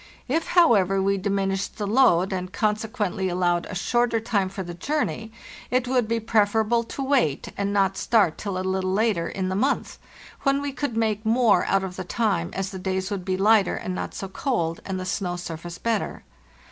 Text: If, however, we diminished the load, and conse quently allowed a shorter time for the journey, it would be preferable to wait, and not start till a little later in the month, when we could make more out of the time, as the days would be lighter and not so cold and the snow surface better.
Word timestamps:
If, 0.27 0.47
however, 0.57 0.99
we 0.99 1.19
diminished 1.19 1.77
the 1.77 1.85
load, 1.85 2.33
and 2.33 2.51
conse 2.51 2.89
quently 2.89 3.29
allowed 3.31 3.67
a 3.67 3.75
shorter 3.75 4.19
time 4.19 4.49
for 4.49 4.63
the 4.63 4.73
journey, 4.73 5.31
it 5.69 5.87
would 5.87 6.07
be 6.07 6.19
preferable 6.19 6.83
to 6.85 7.03
wait, 7.03 7.49
and 7.55 7.71
not 7.71 7.97
start 7.97 8.35
till 8.39 8.57
a 8.57 8.65
little 8.67 8.93
later 8.93 9.27
in 9.27 9.49
the 9.49 9.55
month, 9.55 9.99
when 10.41 10.59
we 10.59 10.71
could 10.71 10.97
make 10.97 11.23
more 11.23 11.65
out 11.67 11.83
of 11.83 11.97
the 11.97 12.03
time, 12.03 12.49
as 12.53 12.71
the 12.71 12.79
days 12.79 13.11
would 13.11 13.23
be 13.23 13.37
lighter 13.37 13.75
and 13.75 13.93
not 13.93 14.15
so 14.15 14.27
cold 14.27 14.79
and 14.85 14.99
the 14.99 15.05
snow 15.05 15.35
surface 15.35 15.77
better. 15.77 16.23